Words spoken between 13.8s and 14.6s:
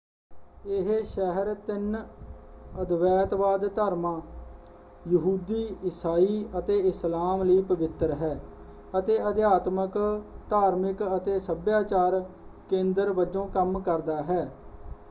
ਕਰਦਾ ਹੈ।